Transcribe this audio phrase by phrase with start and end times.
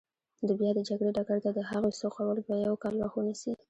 [0.47, 3.51] د بیا د جګړې ډګر ته د هغوی سوقول به یو کال وخت ونیسي.